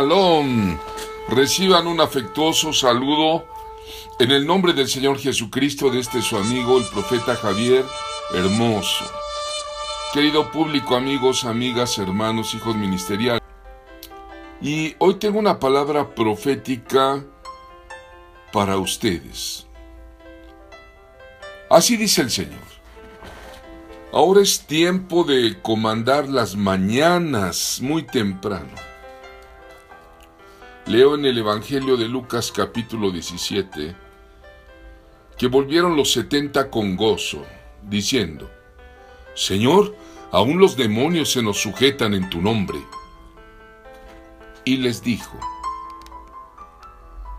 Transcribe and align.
Shalom. 0.00 0.78
Reciban 1.28 1.86
un 1.86 2.00
afectuoso 2.00 2.72
saludo 2.72 3.44
en 4.18 4.30
el 4.30 4.46
nombre 4.46 4.72
del 4.72 4.88
Señor 4.88 5.18
Jesucristo 5.18 5.90
de 5.90 6.00
este 6.00 6.22
su 6.22 6.38
amigo, 6.38 6.78
el 6.78 6.86
profeta 6.86 7.36
Javier 7.36 7.84
Hermoso. 8.32 9.04
Querido 10.14 10.50
público, 10.50 10.96
amigos, 10.96 11.44
amigas, 11.44 11.98
hermanos, 11.98 12.54
hijos 12.54 12.76
ministeriales. 12.76 13.42
Y 14.62 14.94
hoy 15.00 15.16
tengo 15.16 15.38
una 15.38 15.60
palabra 15.60 16.14
profética 16.14 17.22
para 18.54 18.78
ustedes. 18.78 19.66
Así 21.68 21.98
dice 21.98 22.22
el 22.22 22.30
Señor. 22.30 22.70
Ahora 24.14 24.40
es 24.40 24.66
tiempo 24.66 25.24
de 25.24 25.60
comandar 25.60 26.26
las 26.26 26.56
mañanas 26.56 27.80
muy 27.82 28.04
temprano. 28.04 28.89
Leo 30.90 31.14
en 31.14 31.24
el 31.24 31.38
Evangelio 31.38 31.96
de 31.96 32.08
Lucas 32.08 32.50
capítulo 32.50 33.12
17 33.12 33.94
que 35.38 35.46
volvieron 35.46 35.94
los 35.94 36.10
setenta 36.10 36.68
con 36.68 36.96
gozo, 36.96 37.46
diciendo, 37.88 38.50
Señor, 39.36 39.94
aún 40.32 40.58
los 40.58 40.76
demonios 40.76 41.30
se 41.30 41.44
nos 41.44 41.58
sujetan 41.58 42.12
en 42.12 42.28
tu 42.28 42.42
nombre. 42.42 42.80
Y 44.64 44.78
les 44.78 45.00
dijo, 45.00 45.38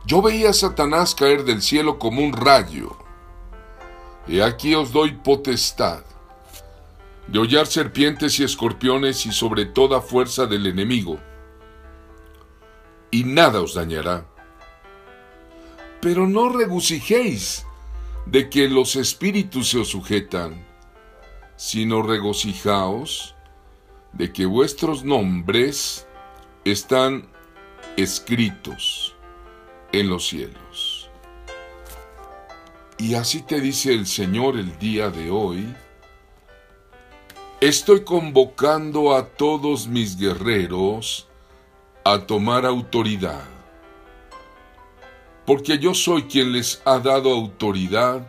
Yo 0.05 0.21
veía 0.21 0.51
a 0.51 0.53
Satanás 0.53 1.13
caer 1.13 1.43
del 1.43 1.61
cielo 1.61 1.99
como 1.99 2.21
un 2.21 2.31
rayo. 2.31 2.95
He 4.29 4.41
aquí 4.41 4.75
os 4.75 4.93
doy 4.93 5.11
potestad 5.11 6.05
de 7.27 7.37
hollar 7.37 7.67
serpientes 7.67 8.39
y 8.39 8.45
escorpiones 8.45 9.25
y 9.25 9.33
sobre 9.33 9.65
toda 9.65 9.99
fuerza 9.99 10.45
del 10.45 10.67
enemigo, 10.67 11.19
y 13.11 13.25
nada 13.25 13.61
os 13.61 13.75
dañará. 13.75 14.25
Pero 16.01 16.27
no 16.27 16.49
regocijéis 16.49 17.65
de 18.25 18.49
que 18.49 18.69
los 18.69 18.95
espíritus 18.95 19.69
se 19.69 19.79
os 19.79 19.89
sujetan, 19.89 20.65
sino 21.57 22.01
regocijaos 22.01 23.35
de 24.13 24.31
que 24.33 24.45
vuestros 24.45 25.03
nombres 25.03 26.07
están 26.65 27.27
escritos 27.97 29.15
en 29.91 30.09
los 30.09 30.27
cielos. 30.27 31.09
Y 32.97 33.15
así 33.15 33.41
te 33.41 33.59
dice 33.59 33.93
el 33.93 34.05
Señor 34.05 34.57
el 34.57 34.77
día 34.77 35.09
de 35.09 35.31
hoy, 35.31 35.73
estoy 37.59 38.03
convocando 38.03 39.15
a 39.15 39.27
todos 39.27 39.87
mis 39.87 40.17
guerreros 40.17 41.27
a 42.03 42.19
tomar 42.19 42.65
autoridad 42.65 43.51
porque 45.45 45.79
yo 45.79 45.93
soy 45.93 46.23
quien 46.23 46.51
les 46.51 46.81
ha 46.85 46.99
dado 46.99 47.33
autoridad, 47.33 48.27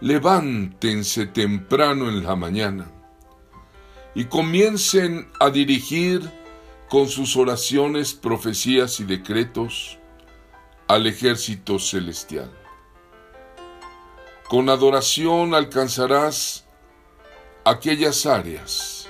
levántense 0.00 1.26
temprano 1.26 2.08
en 2.08 2.24
la 2.24 2.36
mañana 2.36 2.90
y 4.14 4.24
comiencen 4.26 5.30
a 5.40 5.50
dirigir 5.50 6.30
con 6.88 7.08
sus 7.08 7.36
oraciones, 7.36 8.12
profecías 8.12 9.00
y 9.00 9.04
decretos 9.04 9.98
al 10.88 11.06
ejército 11.06 11.78
celestial. 11.78 12.50
Con 14.48 14.68
adoración 14.68 15.54
alcanzarás 15.54 16.66
aquellas 17.64 18.26
áreas 18.26 19.08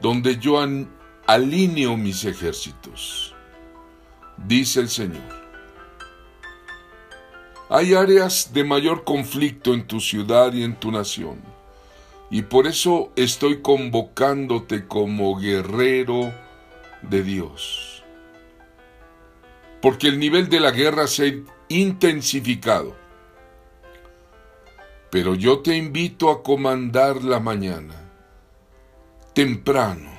donde 0.00 0.36
yo 0.38 0.60
alineo 1.28 1.94
mis 1.98 2.24
ejércitos 2.24 3.34
dice 4.46 4.80
el 4.80 4.88
Señor. 4.88 5.38
Hay 7.68 7.92
áreas 7.92 8.54
de 8.54 8.64
mayor 8.64 9.04
conflicto 9.04 9.74
en 9.74 9.86
tu 9.86 10.00
ciudad 10.00 10.54
y 10.54 10.64
en 10.64 10.76
tu 10.76 10.90
nación, 10.90 11.42
y 12.30 12.40
por 12.40 12.66
eso 12.66 13.12
estoy 13.14 13.60
convocándote 13.60 14.86
como 14.86 15.38
guerrero 15.38 16.32
de 17.02 17.22
Dios. 17.22 18.02
Porque 19.82 20.08
el 20.08 20.18
nivel 20.18 20.48
de 20.48 20.60
la 20.60 20.70
guerra 20.70 21.06
se 21.06 21.26
ha 21.26 21.32
intensificado. 21.68 22.96
Pero 25.10 25.34
yo 25.34 25.58
te 25.58 25.76
invito 25.76 26.30
a 26.30 26.42
comandar 26.42 27.22
la 27.22 27.38
mañana, 27.38 28.10
temprano, 29.34 30.17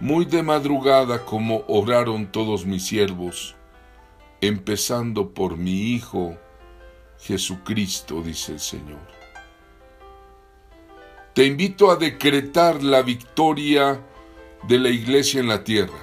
muy 0.00 0.24
de 0.24 0.42
madrugada 0.42 1.24
como 1.24 1.64
oraron 1.66 2.30
todos 2.30 2.64
mis 2.66 2.86
siervos, 2.86 3.56
empezando 4.40 5.34
por 5.34 5.56
mi 5.56 5.94
Hijo 5.94 6.36
Jesucristo, 7.20 8.22
dice 8.22 8.52
el 8.52 8.60
Señor. 8.60 9.00
Te 11.34 11.46
invito 11.46 11.90
a 11.90 11.96
decretar 11.96 12.82
la 12.82 13.02
victoria 13.02 14.00
de 14.68 14.78
la 14.78 14.88
iglesia 14.88 15.40
en 15.40 15.48
la 15.48 15.64
tierra. 15.64 15.98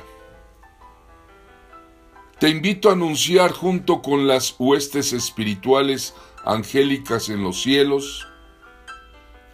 Te 2.40 2.50
invito 2.50 2.90
a 2.90 2.94
anunciar 2.94 3.52
junto 3.52 4.02
con 4.02 4.28
las 4.28 4.56
huestes 4.60 5.14
espirituales 5.14 6.14
angélicas 6.44 7.30
en 7.30 7.44
los 7.44 7.62
cielos, 7.62 8.28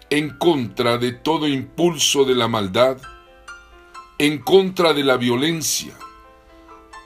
en 0.10 0.38
contra 0.38 0.98
de 0.98 1.12
todo 1.12 1.48
impulso 1.48 2.26
de 2.26 2.36
la 2.36 2.48
maldad, 2.48 2.98
en 4.22 4.38
contra 4.38 4.94
de 4.94 5.04
la 5.04 5.18
violencia, 5.18 5.98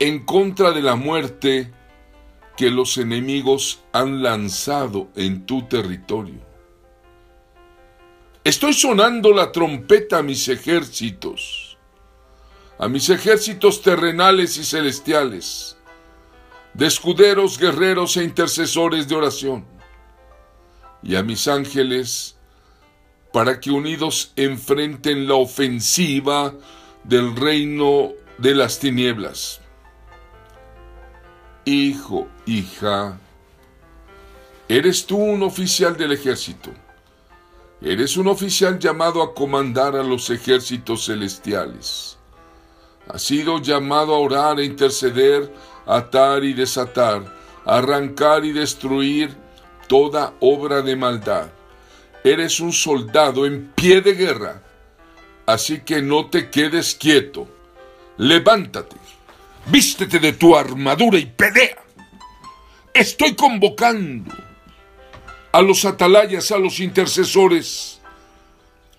en 0.01 0.25
contra 0.25 0.73
de 0.73 0.81
la 0.81 0.97
muerte 0.97 1.71
que 2.57 2.69
los 2.69 2.97
enemigos 2.97 3.79
han 3.93 4.21
lanzado 4.21 5.07
en 5.15 5.45
tu 5.45 5.61
territorio. 5.61 6.41
Estoy 8.43 8.73
sonando 8.73 9.31
la 9.31 9.53
trompeta 9.53 10.17
a 10.17 10.23
mis 10.23 10.49
ejércitos, 10.49 11.77
a 12.77 12.89
mis 12.89 13.09
ejércitos 13.09 13.81
terrenales 13.81 14.57
y 14.57 14.65
celestiales, 14.65 15.77
de 16.73 16.85
escuderos, 16.85 17.57
guerreros 17.57 18.17
e 18.17 18.25
intercesores 18.25 19.07
de 19.07 19.15
oración, 19.15 19.65
y 21.01 21.15
a 21.15 21.23
mis 21.23 21.47
ángeles, 21.47 22.35
para 23.31 23.61
que 23.61 23.71
unidos 23.71 24.33
enfrenten 24.35 25.29
la 25.29 25.35
ofensiva 25.35 26.53
del 27.07 27.35
reino 27.35 28.13
de 28.39 28.55
las 28.55 28.79
tinieblas. 28.79 29.61
Hijo, 31.63 32.27
hija, 32.45 33.19
eres 34.67 35.05
tú 35.05 35.17
un 35.17 35.43
oficial 35.43 35.95
del 35.97 36.13
ejército. 36.13 36.71
Eres 37.81 38.17
un 38.17 38.27
oficial 38.27 38.79
llamado 38.79 39.21
a 39.21 39.35
comandar 39.35 39.95
a 39.95 40.01
los 40.01 40.29
ejércitos 40.31 41.05
celestiales. 41.05 42.17
Has 43.07 43.21
sido 43.21 43.61
llamado 43.61 44.15
a 44.15 44.19
orar, 44.19 44.57
a 44.57 44.63
interceder, 44.63 45.53
atar 45.85 46.43
y 46.43 46.53
desatar, 46.53 47.23
arrancar 47.65 48.43
y 48.45 48.51
destruir 48.51 49.35
toda 49.87 50.33
obra 50.39 50.81
de 50.81 50.95
maldad. 50.95 51.51
Eres 52.23 52.59
un 52.59 52.73
soldado 52.73 53.45
en 53.45 53.71
pie 53.75 54.01
de 54.01 54.13
guerra 54.15 54.64
Así 55.45 55.81
que 55.81 56.01
no 56.01 56.27
te 56.27 56.49
quedes 56.49 56.95
quieto. 56.95 57.47
Levántate, 58.17 58.95
vístete 59.67 60.19
de 60.19 60.33
tu 60.33 60.55
armadura 60.55 61.19
y 61.19 61.25
pelea. 61.25 61.77
Estoy 62.93 63.35
convocando 63.35 64.33
a 65.51 65.61
los 65.61 65.85
atalayas, 65.85 66.51
a 66.51 66.57
los 66.57 66.79
intercesores, 66.79 68.01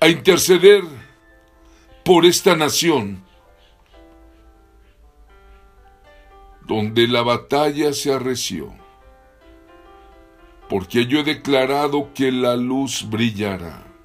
a 0.01 0.09
interceder 0.09 0.85
por 2.05 2.25
esta 2.25 2.55
nación, 2.55 3.25
donde 6.67 7.09
la 7.09 7.23
batalla 7.23 7.93
se 7.93 8.13
arreció, 8.13 8.73
porque 10.69 11.07
yo 11.07 11.21
he 11.21 11.25
declarado 11.25 12.13
que 12.15 12.31
la 12.31 12.55
luz 12.57 13.09
brillará 13.09 13.96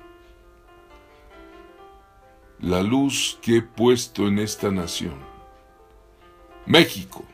la 2.62 2.84
luz 2.84 3.40
que 3.42 3.58
he 3.58 3.62
puesto 3.62 4.28
en 4.28 4.38
esta 4.38 4.69
nación. 4.69 5.16
México, 6.68 7.25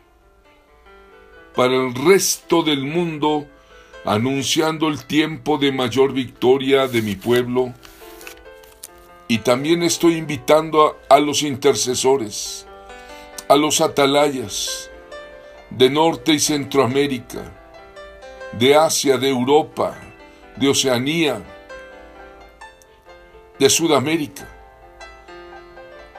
para 1.53 1.75
el 1.75 1.93
resto 1.93 2.63
del 2.63 2.85
mundo, 2.85 3.45
anunciando 4.05 4.87
el 4.87 5.05
tiempo 5.05 5.57
de 5.57 5.73
mayor 5.73 6.13
victoria 6.13 6.87
de 6.87 7.01
mi 7.01 7.15
pueblo. 7.15 7.73
Y 9.27 9.39
también 9.39 9.83
estoy 9.83 10.15
invitando 10.15 10.97
a, 11.09 11.19
los 11.19 11.43
intercesores, 11.43 12.65
a 13.49 13.57
los 13.57 13.81
atalayas 13.81 14.89
de 15.69 15.89
Norte 15.89 16.31
y 16.31 16.39
Centroamérica, 16.39 17.53
de 18.53 18.75
Asia, 18.77 19.17
de 19.17 19.27
Europa, 19.27 19.99
de 20.55 20.69
Oceanía, 20.69 21.43
de 23.59 23.69
Sudamérica 23.69 24.56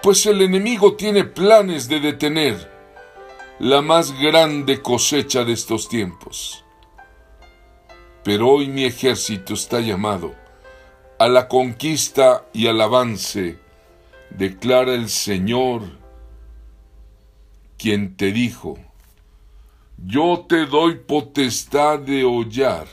pues 0.02 0.26
el 0.26 0.42
enemigo 0.42 0.94
tiene 0.94 1.24
planes 1.24 1.88
de 1.88 2.00
detener 2.00 2.70
la 3.58 3.82
más 3.82 4.12
grande 4.12 4.80
cosecha 4.80 5.44
de 5.44 5.52
estos 5.52 5.88
tiempos. 5.88 6.64
Pero 8.22 8.48
hoy 8.48 8.68
mi 8.68 8.84
ejército 8.84 9.54
está 9.54 9.80
llamado 9.80 10.34
a 11.18 11.28
la 11.28 11.48
conquista 11.48 12.46
y 12.52 12.68
al 12.68 12.80
avance, 12.80 13.58
declara 14.30 14.94
el 14.94 15.08
Señor, 15.08 15.82
quien 17.76 18.16
te 18.16 18.30
dijo, 18.30 18.78
yo 19.96 20.46
te 20.48 20.66
doy 20.66 20.96
potestad 20.96 21.98
de 21.98 22.24
hollar 22.24 22.86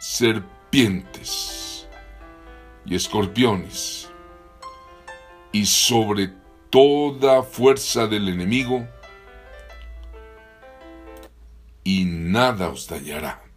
serpientes 0.00 1.86
y 2.84 2.96
escorpiones 2.96 4.09
y 5.60 5.66
sobre 5.66 6.32
toda 6.70 7.42
fuerza 7.42 8.06
del 8.06 8.30
enemigo 8.30 8.88
y 11.84 12.04
nada 12.06 12.70
os 12.70 12.88
dañará. 12.88 13.49